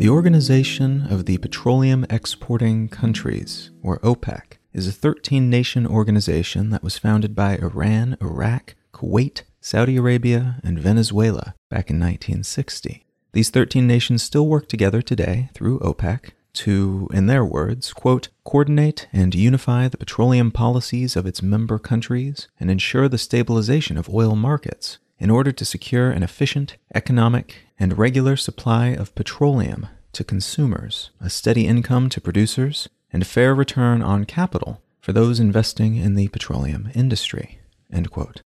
[0.00, 6.82] The Organization of the Petroleum Exporting Countries, or OPEC, is a 13 nation organization that
[6.82, 13.06] was founded by Iran, Iraq, Kuwait, Saudi Arabia, and Venezuela back in 1960.
[13.32, 19.06] These 13 nations still work together today through OPEC to, in their words, quote, coordinate
[19.12, 24.34] and unify the petroleum policies of its member countries and ensure the stabilization of oil
[24.34, 31.10] markets in order to secure an efficient, economic, and regular supply of petroleum to consumers,
[31.20, 36.14] a steady income to producers, and a fair return on capital for those investing in
[36.14, 37.60] the petroleum industry.
[37.92, 38.42] End quote.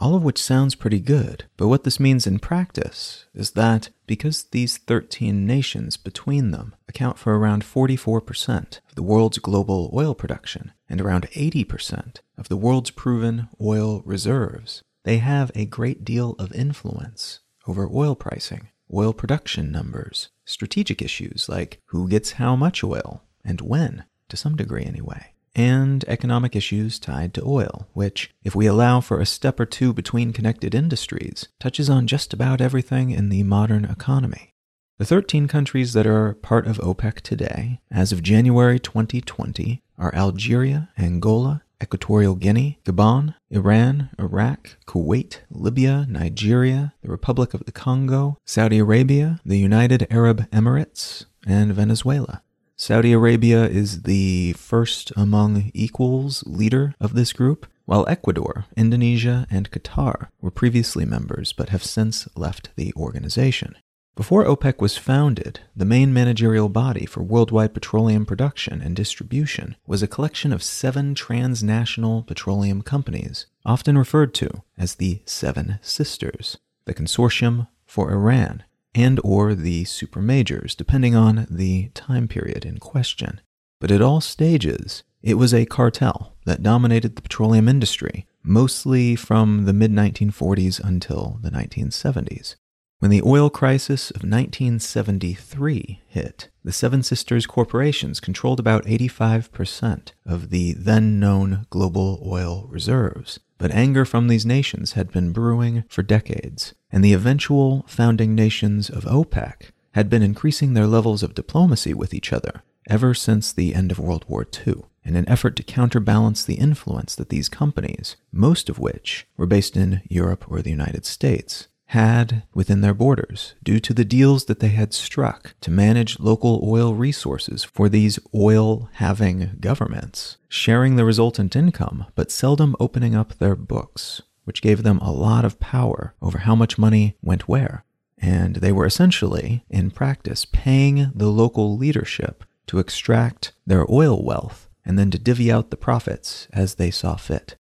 [0.00, 4.44] All of which sounds pretty good, but what this means in practice is that because
[4.44, 10.70] these 13 nations between them account for around 44% of the world's global oil production
[10.88, 16.52] and around 80% of the world's proven oil reserves, they have a great deal of
[16.52, 23.24] influence over oil pricing, oil production numbers, strategic issues like who gets how much oil
[23.44, 28.66] and when, to some degree anyway, and economic issues tied to oil, which, if we
[28.66, 33.28] allow for a step or two between connected industries, touches on just about everything in
[33.28, 34.54] the modern economy.
[34.98, 40.90] The 13 countries that are part of OPEC today, as of January 2020, are Algeria,
[40.96, 48.78] Angola, Equatorial Guinea, Gabon, Iran, Iraq, Kuwait, Libya, Nigeria, the Republic of the Congo, Saudi
[48.78, 52.42] Arabia, the United Arab Emirates, and Venezuela.
[52.80, 59.68] Saudi Arabia is the first among equals leader of this group, while Ecuador, Indonesia, and
[59.72, 63.74] Qatar were previously members but have since left the organization.
[64.14, 70.00] Before OPEC was founded, the main managerial body for worldwide petroleum production and distribution was
[70.00, 76.94] a collection of seven transnational petroleum companies, often referred to as the Seven Sisters, the
[76.94, 78.62] Consortium for Iran,
[78.94, 83.40] and or the supermajors, depending on the time period in question.
[83.80, 89.64] But at all stages, it was a cartel that dominated the petroleum industry, mostly from
[89.64, 92.56] the mid 1940s until the 1970s.
[93.00, 100.50] When the oil crisis of 1973 hit, the Seven Sisters corporations controlled about 85% of
[100.50, 103.38] the then known global oil reserves.
[103.58, 108.88] But anger from these nations had been brewing for decades, and the eventual founding nations
[108.88, 113.74] of OPEC had been increasing their levels of diplomacy with each other ever since the
[113.74, 118.16] end of World War II in an effort to counterbalance the influence that these companies,
[118.32, 123.54] most of which were based in Europe or the United States, had within their borders
[123.62, 128.18] due to the deals that they had struck to manage local oil resources for these
[128.34, 134.82] oil having governments, sharing the resultant income, but seldom opening up their books, which gave
[134.82, 137.84] them a lot of power over how much money went where.
[138.18, 144.68] And they were essentially, in practice, paying the local leadership to extract their oil wealth
[144.84, 147.57] and then to divvy out the profits as they saw fit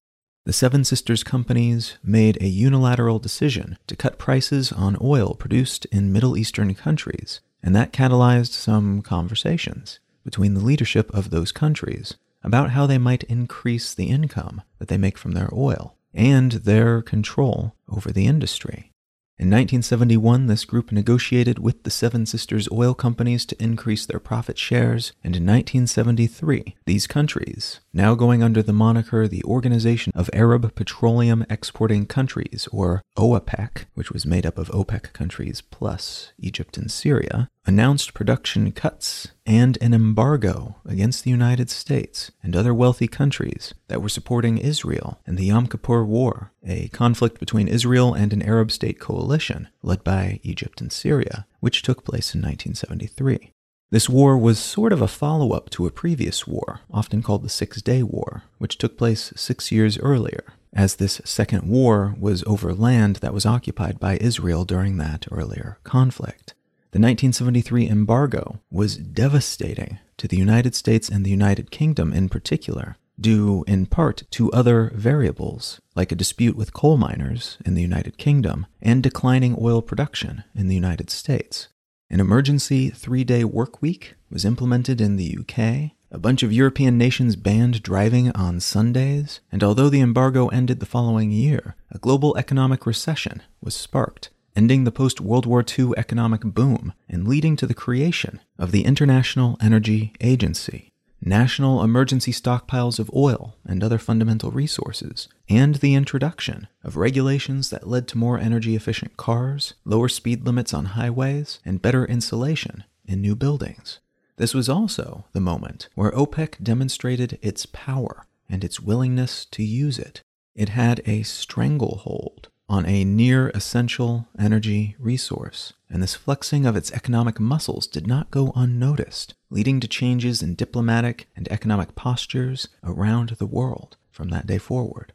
[0.47, 6.13] the Seven Sisters companies made a unilateral decision to cut prices on oil produced in
[6.13, 12.15] Middle Eastern countries, and that catalyzed some conversations between the leadership of those countries
[12.45, 17.03] about how they might increase the income that they make from their oil and their
[17.03, 18.93] control over the industry.
[19.39, 24.57] In 1971, this group negotiated with the Seven Sisters oil companies to increase their profit
[24.57, 30.75] shares, and in 1973, these countries, now going under the moniker the Organization of Arab
[30.75, 36.91] Petroleum Exporting Countries, or OAPEC, which was made up of OPEC countries plus Egypt and
[36.91, 43.75] Syria, announced production cuts and an embargo against the United States and other wealthy countries
[43.89, 48.43] that were supporting Israel in the Yom Kippur War, a conflict between Israel and an
[48.43, 53.53] Arab state coalition led by Egypt and Syria, which took place in 1973.
[53.91, 57.49] This war was sort of a follow up to a previous war, often called the
[57.49, 62.75] Six Day War, which took place six years earlier, as this second war was over
[62.75, 66.56] land that was occupied by Israel during that earlier conflict.
[66.97, 72.97] The 1973 embargo was devastating to the United States and the United Kingdom in particular,
[73.21, 78.17] due in part to other variables, like a dispute with coal miners in the United
[78.17, 81.69] Kingdom and declining oil production in the United States.
[82.09, 85.91] An emergency three day work week was implemented in the UK.
[86.11, 90.87] A bunch of European nations banned driving on Sundays, and although the embargo ended the
[90.87, 96.41] following year, a global economic recession was sparked ending the post World War II economic
[96.41, 103.11] boom and leading to the creation of the International Energy Agency, national emergency stockpiles of
[103.15, 108.75] oil and other fundamental resources, and the introduction of regulations that led to more energy
[108.75, 114.01] efficient cars, lower speed limits on highways, and better insulation in new buildings.
[114.37, 119.99] This was also the moment where OPEC demonstrated its power and its willingness to use
[119.99, 120.23] it.
[120.55, 126.93] It had a stranglehold on a near essential energy resource, and this flexing of its
[126.93, 133.31] economic muscles did not go unnoticed, leading to changes in diplomatic and economic postures around
[133.31, 135.13] the world from that day forward.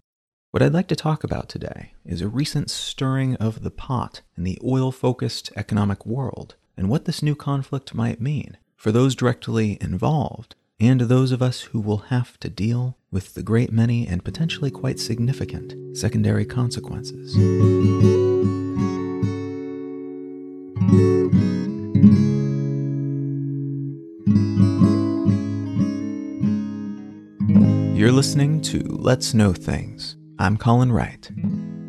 [0.51, 4.43] What I'd like to talk about today is a recent stirring of the pot in
[4.43, 9.77] the oil focused economic world and what this new conflict might mean for those directly
[9.79, 14.23] involved and those of us who will have to deal with the great many and
[14.23, 17.35] potentially quite significant secondary consequences.
[27.97, 30.15] You're listening to Let's Know Things.
[30.39, 31.29] I'm Colin Wright.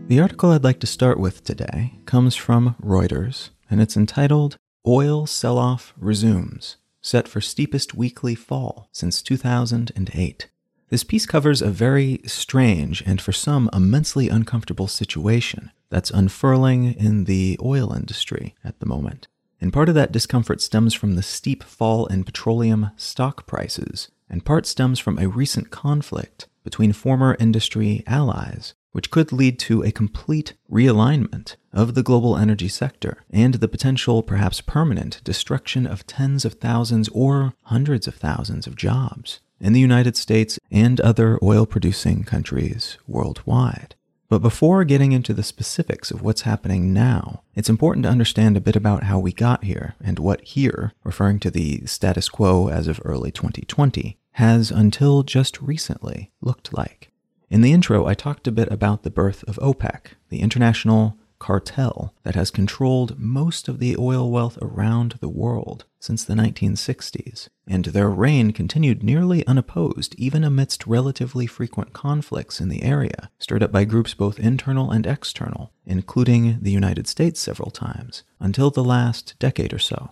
[0.09, 5.27] The article I'd like to start with today comes from Reuters, and it's entitled Oil
[5.27, 10.49] Sell Off Resumes set for steepest weekly fall since 2008.
[10.93, 17.25] This piece covers a very strange and for some immensely uncomfortable situation that's unfurling in
[17.25, 19.27] the oil industry at the moment.
[19.59, 24.44] And part of that discomfort stems from the steep fall in petroleum stock prices, and
[24.44, 29.91] part stems from a recent conflict between former industry allies which could lead to a
[29.91, 36.45] complete realignment of the global energy sector and the potential, perhaps permanent, destruction of tens
[36.45, 41.64] of thousands or hundreds of thousands of jobs in the United States and other oil
[41.64, 43.94] producing countries worldwide.
[44.29, 48.62] But before getting into the specifics of what's happening now, it's important to understand a
[48.62, 52.88] bit about how we got here and what here, referring to the status quo as
[52.88, 57.12] of early 2020, has until just recently looked like.
[57.50, 62.14] In the intro, I talked a bit about the birth of OPEC, the international cartel
[62.23, 67.84] that has controlled most of the oil wealth around the world since the 1960s, and
[67.87, 73.70] their reign continued nearly unopposed even amidst relatively frequent conflicts in the area, stirred up
[73.70, 79.37] by groups both internal and external, including the United States several times, until the last
[79.38, 80.10] decade or so.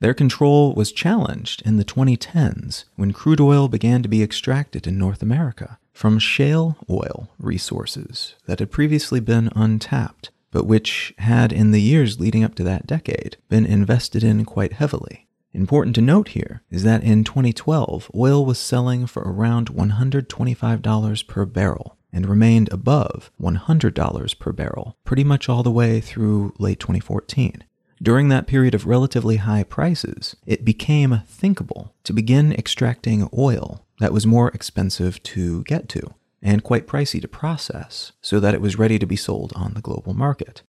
[0.00, 4.98] Their control was challenged in the 2010s when crude oil began to be extracted in
[4.98, 11.70] North America from shale oil resources that had previously been untapped, but which had, in
[11.70, 15.26] the years leading up to that decade, been invested in quite heavily.
[15.52, 21.44] Important to note here is that in 2012, oil was selling for around $125 per
[21.44, 27.64] barrel and remained above $100 per barrel pretty much all the way through late 2014.
[28.02, 34.12] During that period of relatively high prices, it became thinkable to begin extracting oil that
[34.12, 38.78] was more expensive to get to and quite pricey to process so that it was
[38.78, 40.62] ready to be sold on the global market.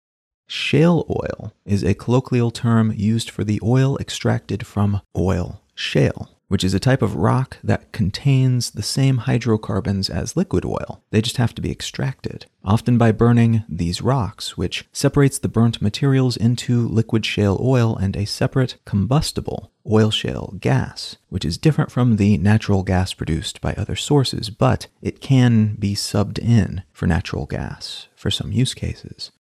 [0.53, 6.65] Shale oil is a colloquial term used for the oil extracted from oil shale, which
[6.65, 11.05] is a type of rock that contains the same hydrocarbons as liquid oil.
[11.11, 15.81] They just have to be extracted, often by burning these rocks, which separates the burnt
[15.81, 21.93] materials into liquid shale oil and a separate combustible oil shale gas, which is different
[21.93, 27.07] from the natural gas produced by other sources, but it can be subbed in for
[27.07, 29.31] natural gas for some use cases.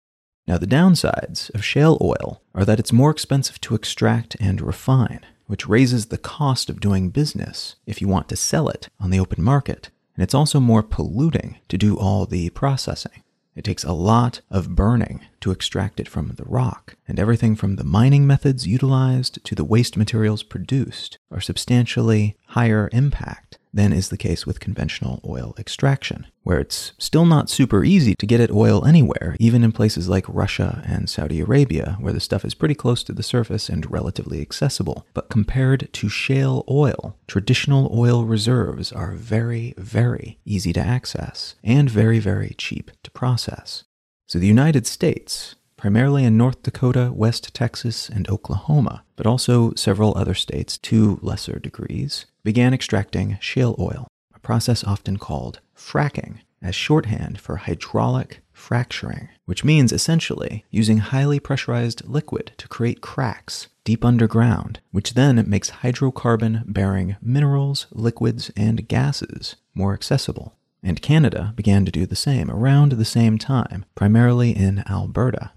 [0.51, 5.21] Now, the downsides of shale oil are that it's more expensive to extract and refine,
[5.47, 9.21] which raises the cost of doing business if you want to sell it on the
[9.21, 9.91] open market.
[10.17, 13.23] And it's also more polluting to do all the processing.
[13.55, 17.77] It takes a lot of burning to extract it from the rock, and everything from
[17.77, 24.09] the mining methods utilized to the waste materials produced are substantially higher impact than is
[24.09, 28.51] the case with conventional oil extraction, where it's still not super easy to get at
[28.51, 32.75] oil anywhere, even in places like Russia and Saudi Arabia, where the stuff is pretty
[32.75, 35.07] close to the surface and relatively accessible.
[35.15, 41.89] But compared to shale oil, traditional oil reserves are very, very easy to access and
[41.89, 43.85] very, very cheap to process.
[44.27, 50.13] So the United States, primarily in North Dakota, West Texas, and Oklahoma, but also several
[50.15, 56.75] other states to lesser degrees, began extracting shale oil, a process often called fracking, as
[56.75, 64.05] shorthand for hydraulic fracturing, which means essentially using highly pressurized liquid to create cracks deep
[64.05, 70.59] underground, which then makes hydrocarbon bearing minerals, liquids, and gases more accessible.
[70.83, 75.53] And Canada began to do the same around the same time, primarily in Alberta.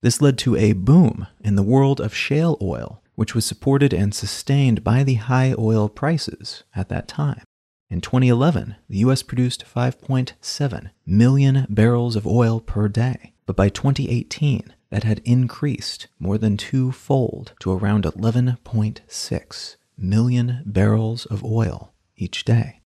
[0.00, 4.14] This led to a boom in the world of shale oil, which was supported and
[4.14, 7.42] sustained by the high oil prices at that time.
[7.90, 14.72] In 2011, the US produced 5.7 million barrels of oil per day, but by 2018,
[14.90, 22.80] that had increased more than twofold to around 11.6 million barrels of oil each day.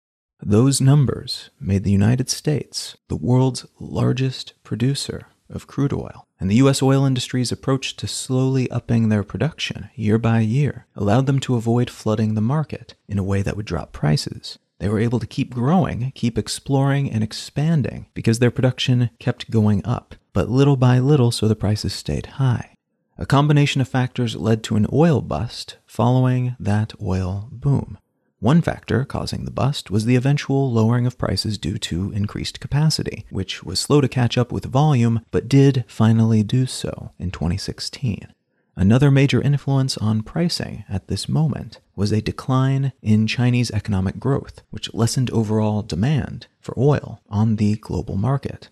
[0.41, 6.57] Those numbers made the United States the world's largest producer of crude oil, and the
[6.57, 6.83] U.S.
[6.83, 11.91] oil industry's approach to slowly upping their production year by year allowed them to avoid
[11.91, 14.59] flooding the market in a way that would drop prices.
[14.79, 19.85] They were able to keep growing, keep exploring and expanding because their production kept going
[19.85, 22.75] up, but little by little so the prices stayed high.
[23.17, 27.99] A combination of factors led to an oil bust following that oil boom.
[28.41, 33.27] One factor causing the bust was the eventual lowering of prices due to increased capacity,
[33.31, 38.29] which was slow to catch up with volume, but did finally do so in 2016.
[38.77, 44.63] Another major influence on pricing at this moment was a decline in Chinese economic growth,
[44.71, 48.69] which lessened overall demand for oil on the global market.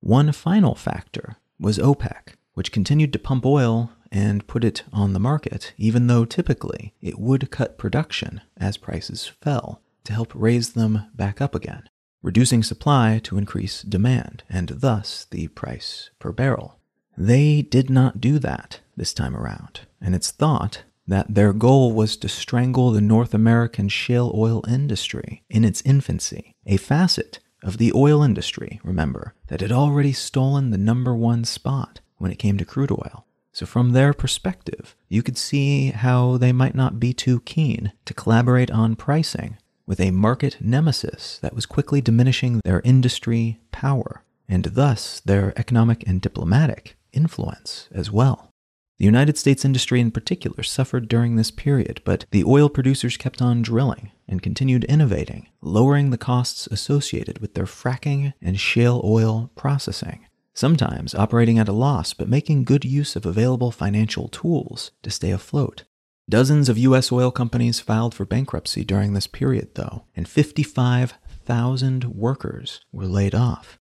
[0.00, 5.20] One final factor was OPEC, which continued to pump oil and put it on the
[5.20, 11.06] market, even though typically it would cut production as prices fell to help raise them
[11.14, 11.88] back up again,
[12.22, 16.78] reducing supply to increase demand and thus the price per barrel.
[17.16, 22.16] They did not do that this time around, and it's thought that their goal was
[22.16, 27.92] to strangle the North American shale oil industry in its infancy, a facet of the
[27.94, 32.64] oil industry, remember, that had already stolen the number one spot when it came to
[32.64, 33.26] crude oil.
[33.52, 38.14] So, from their perspective, you could see how they might not be too keen to
[38.14, 44.64] collaborate on pricing with a market nemesis that was quickly diminishing their industry power and
[44.64, 48.50] thus their economic and diplomatic influence as well.
[48.98, 53.40] The United States industry in particular suffered during this period, but the oil producers kept
[53.40, 59.50] on drilling and continued innovating, lowering the costs associated with their fracking and shale oil
[59.56, 65.10] processing sometimes operating at a loss but making good use of available financial tools to
[65.10, 65.84] stay afloat.
[66.28, 67.10] Dozens of U.S.
[67.10, 73.78] oil companies filed for bankruptcy during this period, though, and 55,000 workers were laid off.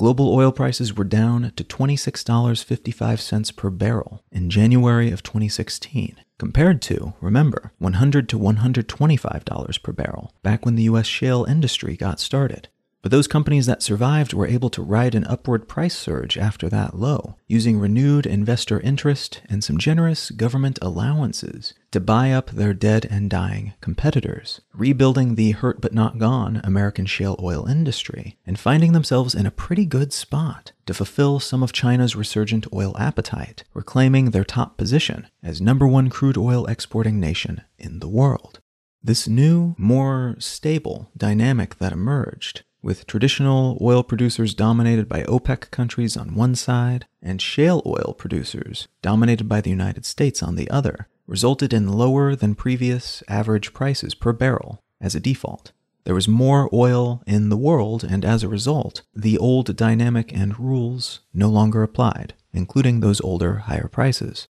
[0.00, 7.12] Global oil prices were down to $26.55 per barrel in January of 2016, compared to,
[7.20, 11.06] remember, $100 to $125 per barrel back when the U.S.
[11.06, 12.68] shale industry got started.
[13.02, 16.96] But those companies that survived were able to ride an upward price surge after that
[16.96, 23.04] low, using renewed investor interest and some generous government allowances to buy up their dead
[23.10, 28.92] and dying competitors, rebuilding the hurt but not gone American shale oil industry, and finding
[28.92, 34.30] themselves in a pretty good spot to fulfill some of China's resurgent oil appetite, reclaiming
[34.30, 38.60] their top position as number one crude oil exporting nation in the world.
[39.02, 46.16] This new, more stable dynamic that emerged with traditional oil producers dominated by OPEC countries
[46.16, 51.08] on one side and shale oil producers dominated by the United States on the other,
[51.26, 55.72] resulted in lower than previous average prices per barrel as a default.
[56.04, 60.58] There was more oil in the world, and as a result, the old dynamic and
[60.58, 64.48] rules no longer applied, including those older, higher prices.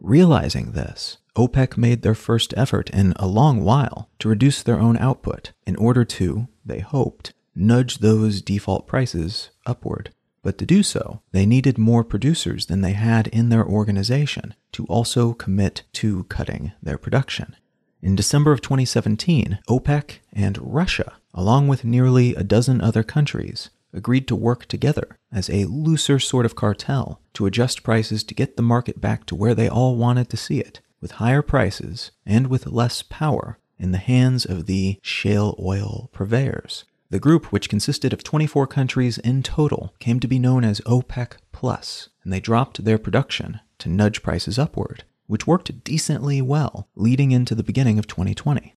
[0.00, 4.96] Realizing this, OPEC made their first effort in a long while to reduce their own
[4.96, 10.10] output in order to, they hoped, nudge those default prices upward.
[10.42, 14.84] But to do so, they needed more producers than they had in their organization to
[14.86, 17.56] also commit to cutting their production.
[18.02, 24.28] In December of 2017, OPEC and Russia, along with nearly a dozen other countries, agreed
[24.28, 28.62] to work together as a looser sort of cartel to adjust prices to get the
[28.62, 32.66] market back to where they all wanted to see it, with higher prices and with
[32.66, 36.84] less power in the hands of the shale oil purveyors.
[37.14, 41.36] The group, which consisted of 24 countries in total, came to be known as OPEC
[41.52, 47.30] Plus, and they dropped their production to nudge prices upward, which worked decently well leading
[47.30, 48.74] into the beginning of 2020.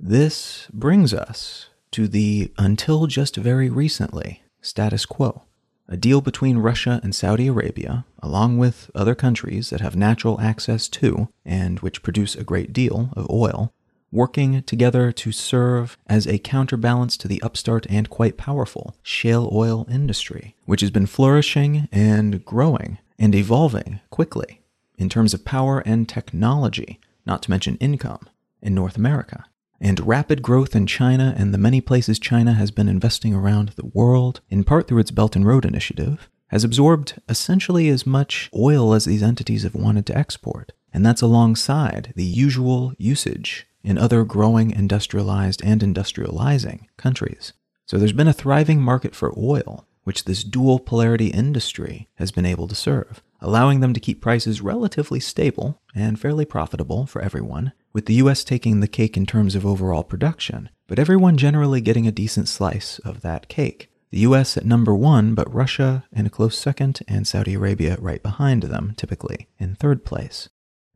[0.00, 5.44] This brings us to the until just very recently status quo.
[5.86, 10.88] A deal between Russia and Saudi Arabia, along with other countries that have natural access
[10.88, 13.72] to and which produce a great deal of oil,
[14.16, 19.86] working together to serve as a counterbalance to the upstart and quite powerful shale oil
[19.90, 24.62] industry, which has been flourishing and growing and evolving quickly
[24.98, 28.28] in terms of power and technology, not to mention income,
[28.62, 29.44] in North America.
[29.80, 33.86] And rapid growth in China and the many places China has been investing around the
[33.86, 38.94] world, in part through its Belt and Road Initiative, has absorbed essentially as much oil
[38.94, 40.72] as these entities have wanted to export.
[40.94, 47.52] And that's alongside the usual usage in other growing industrialized and industrializing countries.
[47.86, 52.44] So there's been a thriving market for oil, which this dual polarity industry has been
[52.44, 57.72] able to serve, allowing them to keep prices relatively stable and fairly profitable for everyone,
[57.92, 62.08] with the US taking the cake in terms of overall production, but everyone generally getting
[62.08, 63.88] a decent slice of that cake.
[64.10, 68.22] The US at number one, but Russia in a close second, and Saudi Arabia right
[68.22, 70.48] behind them, typically in third place.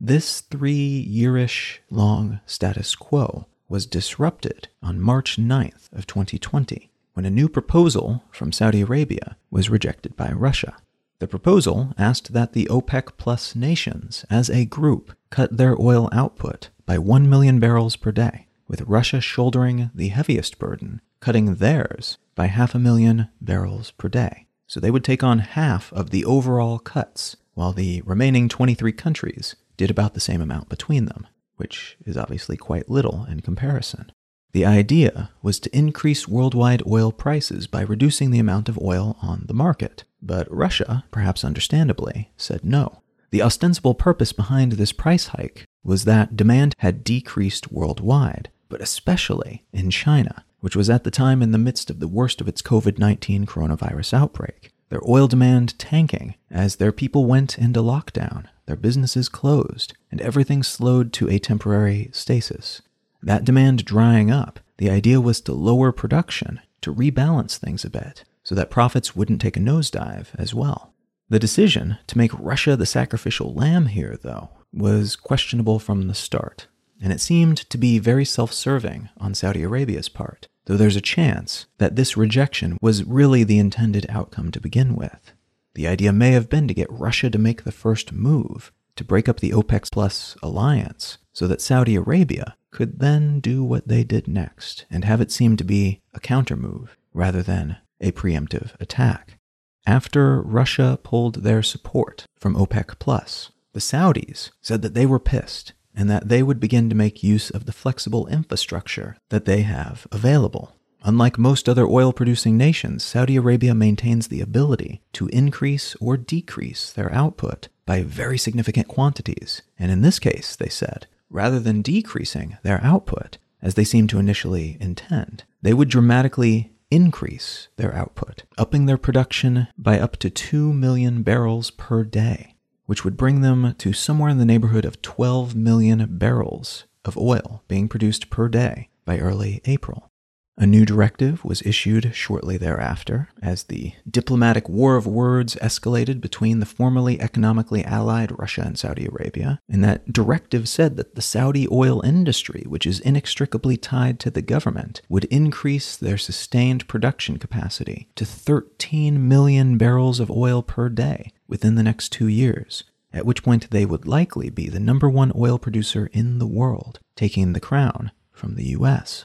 [0.03, 7.29] This three yearish long status quo was disrupted on March 9th of 2020 when a
[7.29, 10.75] new proposal from Saudi Arabia was rejected by Russia.
[11.19, 16.69] The proposal asked that the OPEC plus nations as a group cut their oil output
[16.87, 22.47] by 1 million barrels per day, with Russia shouldering the heaviest burden, cutting theirs by
[22.47, 24.47] half a million barrels per day.
[24.65, 29.55] So they would take on half of the overall cuts, while the remaining 23 countries
[29.81, 31.27] did about the same amount between them
[31.61, 34.11] which is obviously quite little in comparison.
[34.51, 39.43] The idea was to increase worldwide oil prices by reducing the amount of oil on
[39.45, 43.03] the market, but Russia, perhaps understandably, said no.
[43.29, 49.63] The ostensible purpose behind this price hike was that demand had decreased worldwide, but especially
[49.71, 52.63] in China, which was at the time in the midst of the worst of its
[52.63, 54.71] COVID 19 coronavirus outbreak.
[54.89, 60.63] Their oil demand tanking as their people went into lockdown their businesses closed, and everything
[60.63, 62.81] slowed to a temporary stasis.
[63.21, 68.23] That demand drying up, the idea was to lower production, to rebalance things a bit,
[68.43, 70.93] so that profits wouldn't take a nosedive as well.
[71.29, 76.67] The decision to make Russia the sacrificial lamb here, though, was questionable from the start,
[77.01, 81.01] and it seemed to be very self serving on Saudi Arabia's part, though there's a
[81.01, 85.33] chance that this rejection was really the intended outcome to begin with.
[85.73, 89.29] The idea may have been to get Russia to make the first move, to break
[89.29, 94.27] up the OPEC Plus alliance, so that Saudi Arabia could then do what they did
[94.27, 99.37] next and have it seem to be a countermove rather than a preemptive attack.
[99.85, 105.73] After Russia pulled their support from OPEC Plus, the Saudis said that they were pissed
[105.95, 110.07] and that they would begin to make use of the flexible infrastructure that they have
[110.11, 110.75] available.
[111.03, 116.91] Unlike most other oil producing nations, Saudi Arabia maintains the ability to increase or decrease
[116.91, 119.63] their output by very significant quantities.
[119.79, 124.19] And in this case, they said, rather than decreasing their output, as they seemed to
[124.19, 130.71] initially intend, they would dramatically increase their output, upping their production by up to 2
[130.71, 135.55] million barrels per day, which would bring them to somewhere in the neighborhood of 12
[135.55, 140.10] million barrels of oil being produced per day by early April.
[140.57, 146.59] A new directive was issued shortly thereafter as the diplomatic war of words escalated between
[146.59, 149.59] the formerly economically allied Russia and Saudi Arabia.
[149.69, 154.41] And that directive said that the Saudi oil industry, which is inextricably tied to the
[154.41, 161.31] government, would increase their sustained production capacity to 13 million barrels of oil per day
[161.47, 162.83] within the next two years,
[163.13, 166.99] at which point they would likely be the number one oil producer in the world,
[167.15, 169.23] taking the crown from the US.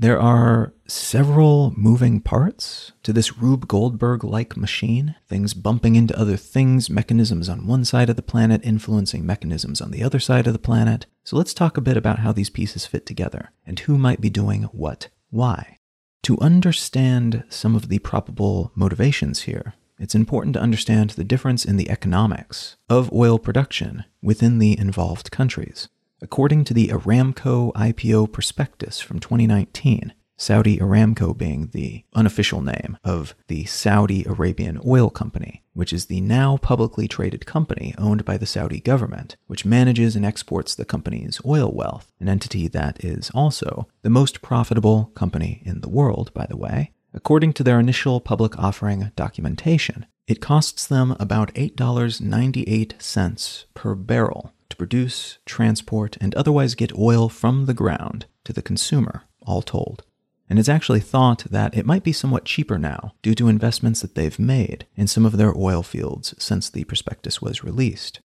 [0.00, 6.36] There are several moving parts to this Rube Goldberg like machine, things bumping into other
[6.36, 10.52] things, mechanisms on one side of the planet influencing mechanisms on the other side of
[10.52, 11.06] the planet.
[11.24, 14.30] So let's talk a bit about how these pieces fit together and who might be
[14.30, 15.78] doing what, why.
[16.22, 21.76] To understand some of the probable motivations here, it's important to understand the difference in
[21.76, 25.88] the economics of oil production within the involved countries.
[26.20, 33.36] According to the Aramco IPO prospectus from 2019, Saudi Aramco being the unofficial name of
[33.46, 38.46] the Saudi Arabian Oil Company, which is the now publicly traded company owned by the
[38.46, 43.86] Saudi government, which manages and exports the company's oil wealth, an entity that is also
[44.02, 46.90] the most profitable company in the world, by the way.
[47.14, 54.76] According to their initial public offering documentation, it costs them about $8.98 per barrel to
[54.76, 60.02] produce, transport, and otherwise get oil from the ground to the consumer, all told.
[60.50, 64.14] And it's actually thought that it might be somewhat cheaper now due to investments that
[64.14, 68.20] they've made in some of their oil fields since the prospectus was released.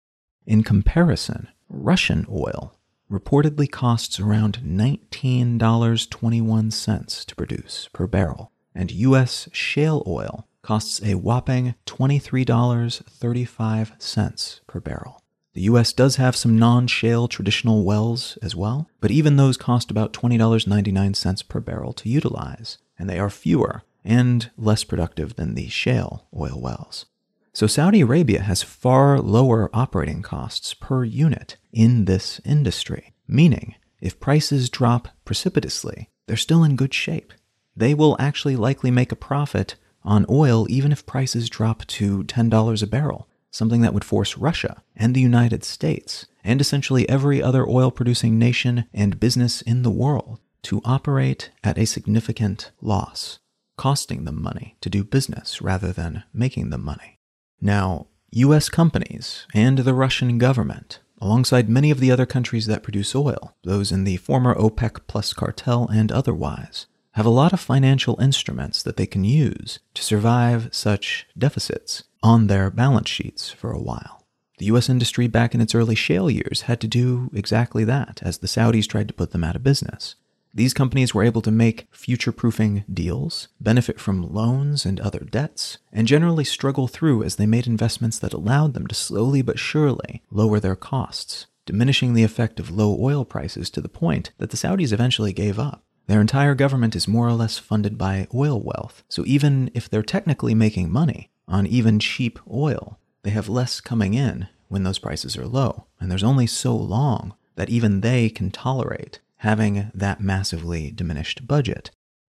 [0.46, 2.74] In comparison, Russian oil
[3.10, 11.74] reportedly costs around $19.21 to produce per barrel, and US shale oil costs a whopping
[11.86, 15.22] $23.35 per barrel.
[15.58, 19.90] The US does have some non shale traditional wells as well, but even those cost
[19.90, 25.68] about $20.99 per barrel to utilize, and they are fewer and less productive than the
[25.68, 27.06] shale oil wells.
[27.52, 34.20] So Saudi Arabia has far lower operating costs per unit in this industry, meaning if
[34.20, 37.32] prices drop precipitously, they're still in good shape.
[37.76, 42.80] They will actually likely make a profit on oil even if prices drop to $10
[42.80, 47.68] a barrel, something that would force Russia and the United States and essentially every other
[47.68, 53.38] oil producing nation and business in the world to operate at a significant loss,
[53.76, 57.18] costing them money to do business rather than making them money.
[57.60, 63.14] Now, US companies and the Russian government, alongside many of the other countries that produce
[63.14, 66.86] oil, those in the former OPEC plus cartel and otherwise,
[67.18, 72.46] have a lot of financial instruments that they can use to survive such deficits on
[72.46, 74.24] their balance sheets for a while.
[74.58, 78.38] The US industry back in its early shale years had to do exactly that as
[78.38, 80.14] the Saudis tried to put them out of business.
[80.54, 85.78] These companies were able to make future proofing deals, benefit from loans and other debts,
[85.92, 90.22] and generally struggle through as they made investments that allowed them to slowly but surely
[90.30, 94.56] lower their costs, diminishing the effect of low oil prices to the point that the
[94.56, 95.82] Saudis eventually gave up.
[96.08, 100.02] Their entire government is more or less funded by oil wealth, so even if they're
[100.02, 105.36] technically making money on even cheap oil, they have less coming in when those prices
[105.36, 110.90] are low, and there's only so long that even they can tolerate having that massively
[110.90, 111.90] diminished budget.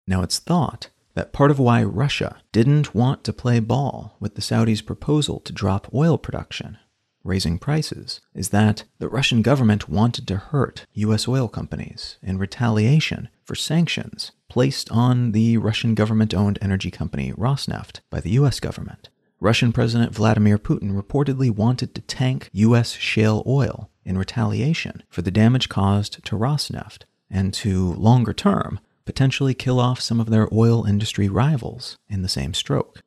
[0.05, 4.41] Now, it's thought that part of why Russia didn't want to play ball with the
[4.41, 6.77] Saudis' proposal to drop oil production,
[7.23, 11.27] raising prices, is that the Russian government wanted to hurt U.S.
[11.27, 18.01] oil companies in retaliation for sanctions placed on the Russian government owned energy company Rosneft
[18.09, 18.59] by the U.S.
[18.59, 19.09] government.
[19.39, 22.91] Russian President Vladimir Putin reportedly wanted to tank U.S.
[22.91, 29.53] shale oil in retaliation for the damage caused to Rosneft and to, longer term, potentially
[29.53, 33.01] kill off some of their oil industry rivals in the same stroke.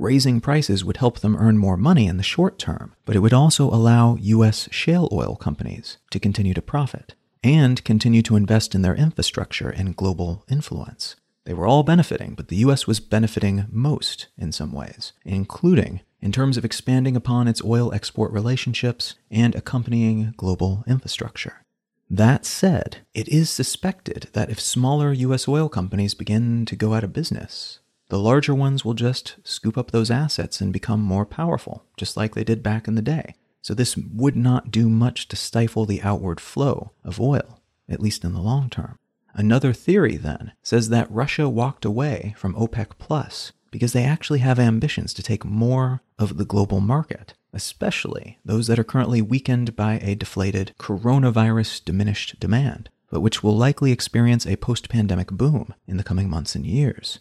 [0.00, 3.34] Raising prices would help them earn more money in the short term, but it would
[3.34, 4.66] also allow U.S.
[4.72, 9.94] shale oil companies to continue to profit and continue to invest in their infrastructure and
[9.94, 11.16] global influence.
[11.44, 16.32] They were all benefiting, but the US was benefiting most in some ways, including in
[16.32, 21.66] terms of expanding upon its oil export relationships and accompanying global infrastructure.
[22.08, 27.04] That said, it is suspected that if smaller US oil companies begin to go out
[27.04, 27.80] of business,
[28.10, 32.34] the larger ones will just scoop up those assets and become more powerful, just like
[32.34, 33.34] they did back in the day.
[33.62, 38.24] So this would not do much to stifle the outward flow of oil, at least
[38.24, 38.96] in the long term.
[39.34, 44.58] Another theory, then, says that Russia walked away from OPEC Plus because they actually have
[44.58, 49.98] ambitions to take more of the global market, especially those that are currently weakened by
[50.02, 55.96] a deflated coronavirus diminished demand, but which will likely experience a post pandemic boom in
[55.96, 57.20] the coming months and years.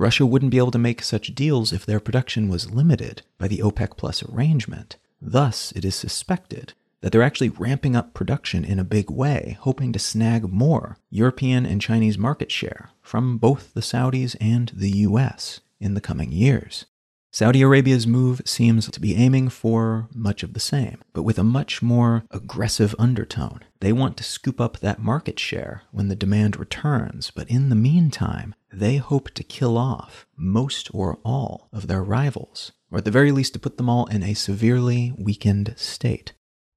[0.00, 3.58] Russia wouldn't be able to make such deals if their production was limited by the
[3.58, 4.96] OPEC Plus arrangement.
[5.20, 9.92] Thus, it is suspected that they're actually ramping up production in a big way, hoping
[9.92, 15.60] to snag more European and Chinese market share from both the Saudis and the US
[15.78, 16.86] in the coming years.
[17.32, 21.44] Saudi Arabia's move seems to be aiming for much of the same, but with a
[21.44, 23.60] much more aggressive undertone.
[23.78, 27.76] They want to scoop up that market share when the demand returns, but in the
[27.76, 33.12] meantime, they hope to kill off most or all of their rivals, or at the
[33.12, 36.32] very least to put them all in a severely weakened state.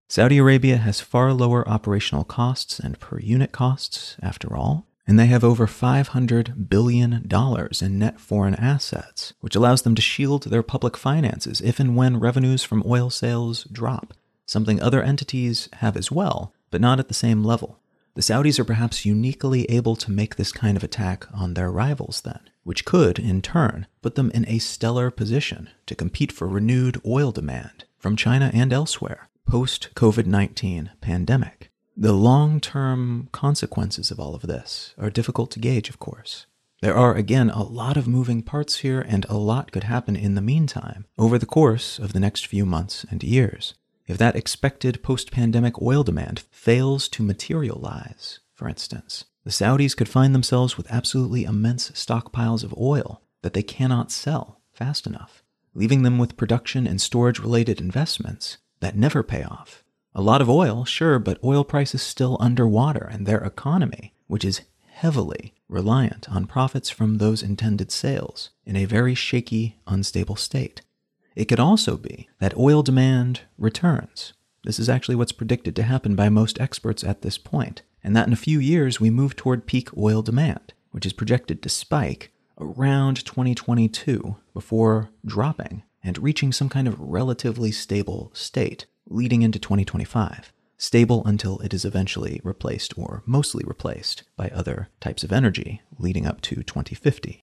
[0.08, 5.26] Saudi Arabia has far lower operational costs and per unit costs, after all, and they
[5.26, 7.28] have over $500 billion
[7.82, 12.20] in net foreign assets, which allows them to shield their public finances if and when
[12.20, 14.14] revenues from oil sales drop,
[14.46, 17.80] something other entities have as well, but not at the same level.
[18.16, 22.22] The Saudis are perhaps uniquely able to make this kind of attack on their rivals,
[22.22, 27.02] then, which could, in turn, put them in a stellar position to compete for renewed
[27.06, 31.63] oil demand from China and elsewhere post COVID 19 pandemic.
[31.96, 36.48] The long term consequences of all of this are difficult to gauge, of course.
[36.82, 40.36] There are, again, a lot of moving parts here, and a lot could happen in
[40.36, 43.76] the meantime over the course of the next few months and years.
[44.08, 50.10] If that expected post pandemic oil demand fails to materialize, for instance, the Saudis could
[50.10, 56.02] find themselves with absolutely immense stockpiles of oil that they cannot sell fast enough, leaving
[56.02, 59.83] them with production and storage related investments that never pay off.
[60.16, 64.62] A lot of oil, sure, but oil prices still underwater, and their economy, which is
[64.86, 70.82] heavily reliant on profits from those intended sales, in a very shaky, unstable state.
[71.36, 74.34] It could also be that oil demand returns.
[74.64, 78.28] This is actually what's predicted to happen by most experts at this point, and that
[78.28, 82.32] in a few years we move toward peak oil demand, which is projected to spike
[82.60, 90.52] around 2022 before dropping and reaching some kind of relatively stable state leading into 2025,
[90.78, 96.26] stable until it is eventually replaced or mostly replaced by other types of energy leading
[96.26, 97.42] up to 2050.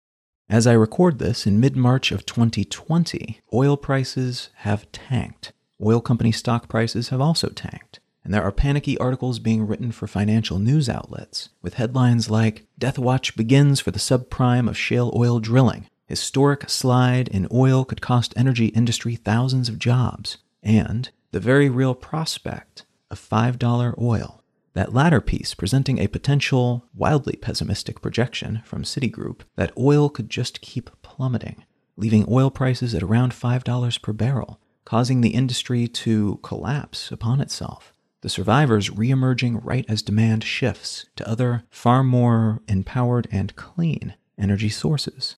[0.49, 5.53] As I record this in mid March of 2020, oil prices have tanked.
[5.81, 8.01] Oil company stock prices have also tanked.
[8.25, 12.99] And there are panicky articles being written for financial news outlets with headlines like Death
[12.99, 15.87] Watch begins for the subprime of shale oil drilling.
[16.07, 20.39] Historic slide in oil could cost energy industry thousands of jobs.
[20.63, 24.43] And the very real prospect of $5 oil.
[24.75, 30.61] That latter piece presenting a potential, wildly pessimistic projection from Citigroup that oil could just
[30.61, 31.65] keep plummeting,
[31.97, 37.93] leaving oil prices at around $5 per barrel, causing the industry to collapse upon itself
[38.23, 44.69] the survivors reemerging right as demand shifts to other, far more empowered and clean energy
[44.69, 45.37] sources.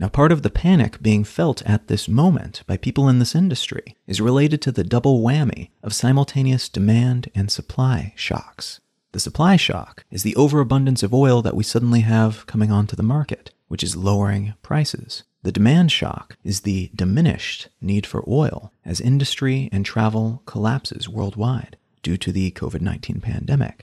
[0.00, 3.96] Now, part of the panic being felt at this moment by people in this industry
[4.06, 8.80] is related to the double whammy of simultaneous demand and supply shocks.
[9.10, 13.02] The supply shock is the overabundance of oil that we suddenly have coming onto the
[13.02, 15.24] market, which is lowering prices.
[15.42, 21.76] The demand shock is the diminished need for oil as industry and travel collapses worldwide
[22.02, 23.80] due to the COVID 19 pandemic.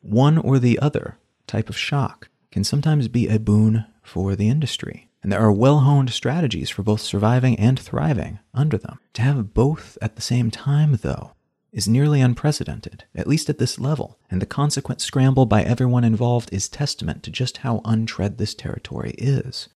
[0.00, 5.09] One or the other type of shock can sometimes be a boon for the industry.
[5.22, 8.98] And there are well honed strategies for both surviving and thriving under them.
[9.14, 11.32] To have both at the same time, though,
[11.72, 16.52] is nearly unprecedented, at least at this level, and the consequent scramble by everyone involved
[16.52, 19.68] is testament to just how untread this territory is.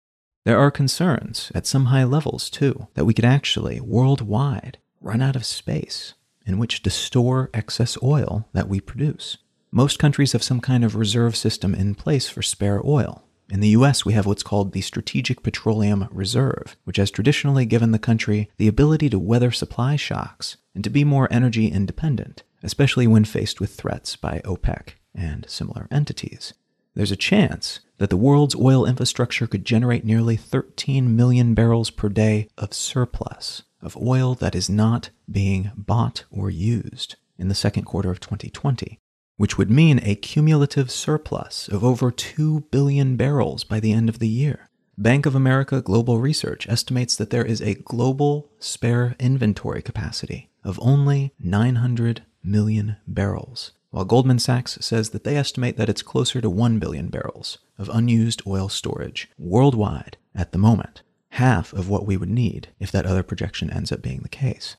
[0.45, 5.36] There are concerns, at some high levels too, that we could actually, worldwide, run out
[5.36, 9.38] of space in which to store excess oil that we produce.
[9.71, 13.23] Most countries have some kind of reserve system in place for spare oil.
[13.49, 17.91] In the US, we have what's called the Strategic Petroleum Reserve, which has traditionally given
[17.91, 23.08] the country the ability to weather supply shocks and to be more energy independent, especially
[23.08, 26.53] when faced with threats by OPEC and similar entities.
[26.95, 32.10] There's a chance that the world's oil infrastructure could generate nearly 13 million barrels per
[32.10, 37.84] day of surplus of oil that is not being bought or used in the second
[37.84, 38.99] quarter of 2020,
[39.38, 44.19] which would mean a cumulative surplus of over 2 billion barrels by the end of
[44.19, 44.69] the year.
[44.98, 50.80] Bank of America Global Research estimates that there is a global spare inventory capacity of
[50.82, 56.50] only 900 million barrels, while Goldman Sachs says that they estimate that it's closer to
[56.50, 61.02] 1 billion barrels of unused oil storage worldwide at the moment
[61.34, 64.76] half of what we would need if that other projection ends up being the case.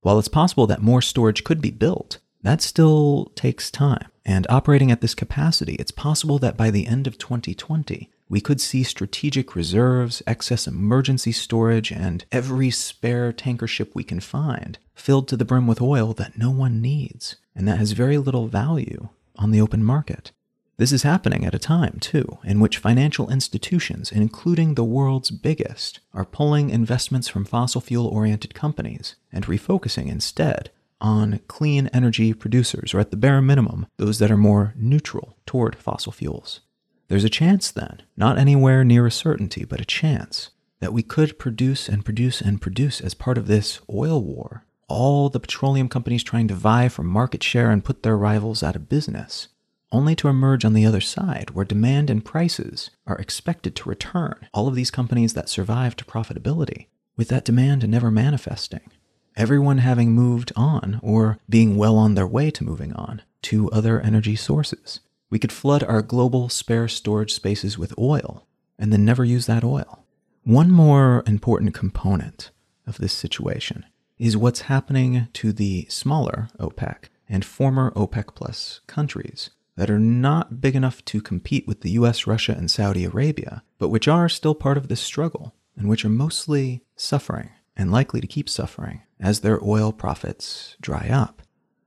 [0.00, 4.08] While it's possible that more storage could be built, that still takes time.
[4.24, 8.60] And operating at this capacity, it's possible that by the end of 2020, we could
[8.60, 15.28] see strategic reserves, excess emergency storage, and every spare tanker ship we can find filled
[15.28, 19.08] to the brim with oil that no one needs and that has very little value
[19.36, 20.30] on the open market.
[20.78, 26.00] This is happening at a time, too, in which financial institutions, including the world's biggest,
[26.14, 30.70] are pulling investments from fossil fuel oriented companies and refocusing instead
[31.02, 35.76] on clean energy producers, or at the bare minimum, those that are more neutral toward
[35.76, 36.60] fossil fuels.
[37.08, 41.38] There's a chance then, not anywhere near a certainty, but a chance, that we could
[41.38, 46.24] produce and produce and produce as part of this oil war, all the petroleum companies
[46.24, 49.48] trying to vie for market share and put their rivals out of business
[49.92, 54.48] only to emerge on the other side where demand and prices are expected to return.
[54.54, 56.86] All of these companies that survive to profitability,
[57.16, 58.90] with that demand never manifesting.
[59.36, 64.00] Everyone having moved on or being well on their way to moving on to other
[64.00, 65.00] energy sources.
[65.30, 68.46] We could flood our global spare storage spaces with oil
[68.78, 70.04] and then never use that oil.
[70.44, 72.50] One more important component
[72.86, 73.86] of this situation
[74.18, 80.60] is what's happening to the smaller OPEC and former OPEC plus countries that are not
[80.60, 84.54] big enough to compete with the US, Russia, and Saudi Arabia, but which are still
[84.54, 89.40] part of this struggle and which are mostly suffering and likely to keep suffering as
[89.40, 91.42] their oil profits dry up.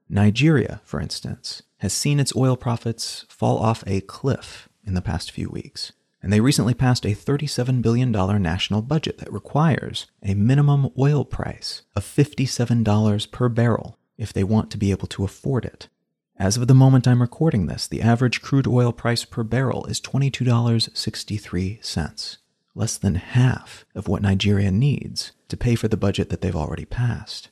[0.09, 5.31] Nigeria, for instance, has seen its oil profits fall off a cliff in the past
[5.31, 5.91] few weeks,
[6.23, 11.81] and they recently passed a $37 billion national budget that requires a minimum oil price
[11.95, 15.89] of $57 per barrel if they want to be able to afford it.
[16.37, 20.01] As of the moment I'm recording this, the average crude oil price per barrel is
[20.01, 22.37] $22.63,
[22.75, 26.85] less than half of what Nigeria needs to pay for the budget that they've already
[26.85, 27.49] passed.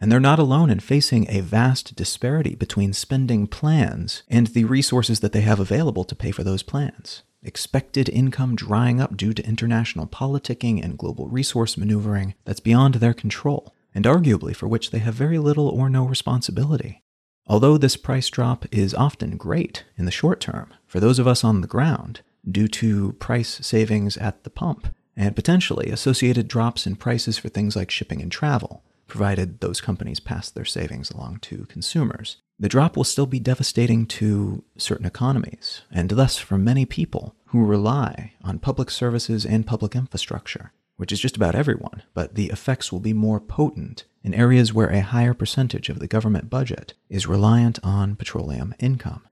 [0.00, 5.20] And they're not alone in facing a vast disparity between spending plans and the resources
[5.20, 7.22] that they have available to pay for those plans.
[7.44, 13.14] expected income drying up due to international politicking and global resource maneuvering that's beyond their
[13.14, 17.02] control, and arguably for which they have very little or no responsibility.
[17.46, 21.44] Although this price drop is often great in the short term for those of us
[21.44, 26.96] on the ground, due to price savings at the pump, and potentially associated drops in
[26.96, 31.66] prices for things like shipping and travel, provided those companies pass their savings along to
[31.66, 32.38] consumers.
[32.58, 37.64] The drop will still be devastating to certain economies, and thus for many people who
[37.64, 42.92] rely on public services and public infrastructure, which is just about everyone, but the effects
[42.92, 47.26] will be more potent in areas where a higher percentage of the government budget is
[47.26, 49.22] reliant on petroleum income.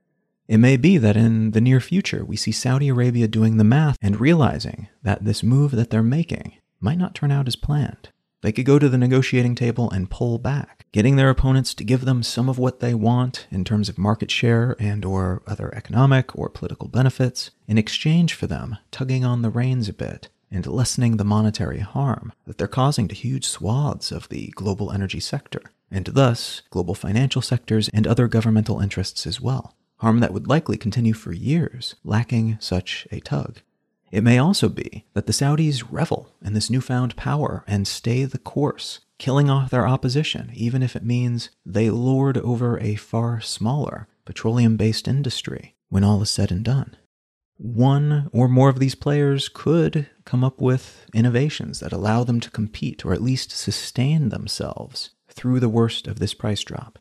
[0.53, 3.97] It may be that in the near future we see Saudi Arabia doing the math
[4.03, 8.11] and realizing that this move that they're making might not turn out as planned.
[8.43, 12.05] They could go to the negotiating table and pull back, getting their opponents to give
[12.05, 16.37] them some of what they want in terms of market share and or other economic
[16.37, 21.17] or political benefits in exchange for them tugging on the reins a bit and lessening
[21.17, 26.05] the monetary harm that they're causing to huge swaths of the global energy sector and
[26.09, 31.15] thus global financial sectors and other governmental interests as well harm that would likely continue
[31.15, 33.61] for years, lacking such a tug.
[34.11, 38.39] It may also be that the Saudis revel in this newfound power and stay the
[38.39, 44.09] course, killing off their opposition, even if it means they lord over a far smaller
[44.25, 46.97] petroleum based industry when all is said and done.
[47.57, 52.51] One or more of these players could come up with innovations that allow them to
[52.51, 56.99] compete or at least sustain themselves through the worst of this price drop.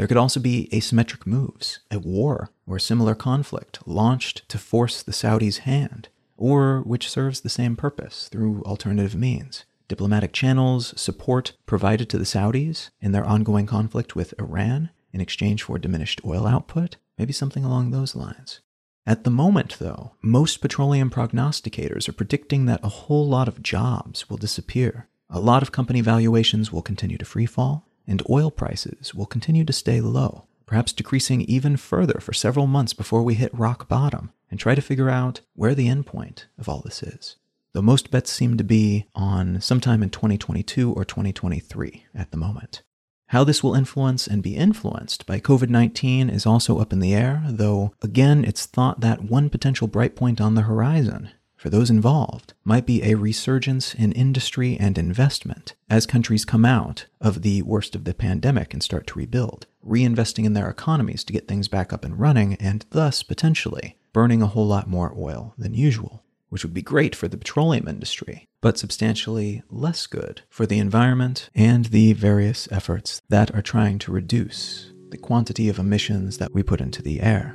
[0.00, 5.12] There could also be asymmetric moves, a war or similar conflict launched to force the
[5.12, 6.08] Saudis' hand,
[6.38, 9.66] or which serves the same purpose through alternative means.
[9.88, 15.64] Diplomatic channels, support provided to the Saudis in their ongoing conflict with Iran in exchange
[15.64, 18.62] for diminished oil output, maybe something along those lines.
[19.04, 24.30] At the moment, though, most petroleum prognosticators are predicting that a whole lot of jobs
[24.30, 25.08] will disappear.
[25.28, 29.72] A lot of company valuations will continue to freefall, and oil prices will continue to
[29.72, 34.58] stay low, perhaps decreasing even further for several months before we hit rock bottom and
[34.58, 37.36] try to figure out where the endpoint of all this is.
[37.72, 42.82] Though most bets seem to be on sometime in 2022 or 2023 at the moment.
[43.28, 47.14] How this will influence and be influenced by COVID 19 is also up in the
[47.14, 51.30] air, though again, it's thought that one potential bright point on the horizon
[51.60, 57.04] for those involved might be a resurgence in industry and investment as countries come out
[57.20, 61.34] of the worst of the pandemic and start to rebuild, reinvesting in their economies to
[61.34, 65.52] get things back up and running, and thus potentially burning a whole lot more oil
[65.58, 70.64] than usual, which would be great for the petroleum industry, but substantially less good for
[70.64, 76.38] the environment and the various efforts that are trying to reduce the quantity of emissions
[76.38, 77.54] that we put into the air.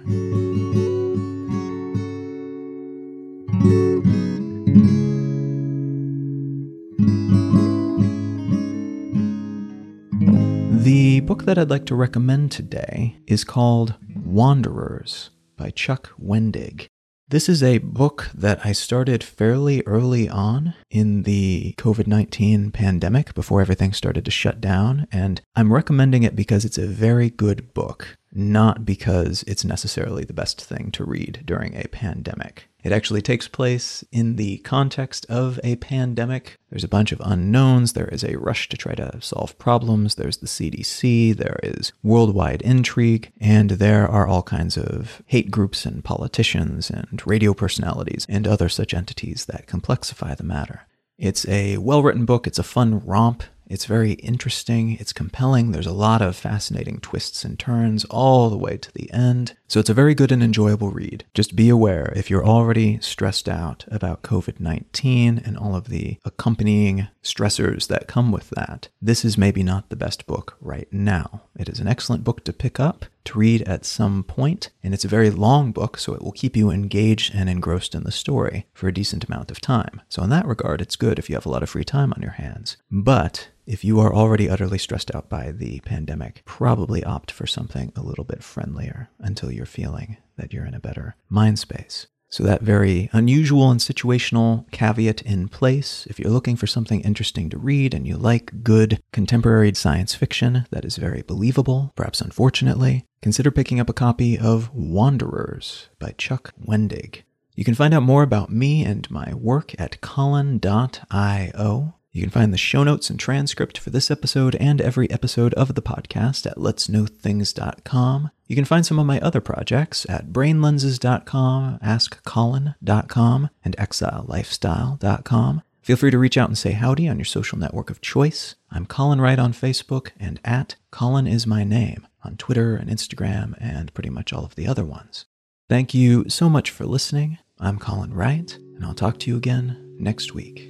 [11.25, 16.85] Book that I'd like to recommend today is called Wanderers by Chuck Wendig.
[17.27, 23.33] This is a book that I started fairly early on in the COVID 19 pandemic
[23.33, 27.73] before everything started to shut down, and I'm recommending it because it's a very good
[27.73, 32.69] book, not because it's necessarily the best thing to read during a pandemic.
[32.85, 36.59] It actually takes place in the context of a pandemic.
[36.69, 37.93] There's a bunch of unknowns.
[37.93, 40.13] There is a rush to try to solve problems.
[40.13, 41.35] There's the CDC.
[41.35, 43.31] There is worldwide intrigue.
[43.41, 48.69] And there are all kinds of hate groups and politicians and radio personalities and other
[48.69, 50.83] such entities that complexify the matter.
[51.17, 52.45] It's a well written book.
[52.45, 53.41] It's a fun romp.
[53.67, 58.57] It's very interesting, it's compelling, there's a lot of fascinating twists and turns all the
[58.57, 59.55] way to the end.
[59.67, 61.25] So it's a very good and enjoyable read.
[61.33, 66.17] Just be aware if you're already stressed out about COVID 19 and all of the
[66.23, 71.41] accompanying stressors that come with that, this is maybe not the best book right now.
[71.57, 75.05] It is an excellent book to pick up, to read at some point, and it's
[75.05, 78.67] a very long book, so it will keep you engaged and engrossed in the story
[78.73, 80.01] for a decent amount of time.
[80.09, 82.21] So, in that regard, it's good if you have a lot of free time on
[82.21, 82.77] your hands.
[82.89, 87.91] But if you are already utterly stressed out by the pandemic, probably opt for something
[87.95, 92.07] a little bit friendlier until you're feeling that you're in a better mind space.
[92.35, 96.05] So, that very unusual and situational caveat in place.
[96.09, 100.65] If you're looking for something interesting to read and you like good contemporary science fiction
[100.69, 106.53] that is very believable, perhaps unfortunately, consider picking up a copy of Wanderers by Chuck
[106.61, 107.21] Wendig.
[107.55, 111.94] You can find out more about me and my work at colin.io.
[112.15, 115.75] You can find the show notes and transcript for this episode and every episode of
[115.75, 118.31] the podcast at letsknowthings.com.
[118.47, 125.61] You can find some of my other projects at brainlenses.com, askcolin.com, and exilelifestyle.com.
[125.81, 128.55] Feel free to reach out and say howdy on your social network of choice.
[128.71, 133.55] I'm Colin Wright on Facebook and at Colin is my name on Twitter and Instagram
[133.59, 135.25] and pretty much all of the other ones.
[135.67, 137.39] Thank you so much for listening.
[137.59, 140.69] I'm Colin Wright, and I'll talk to you again next week.